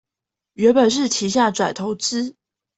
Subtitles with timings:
[0.53, 2.33] 原本是旗下轉投資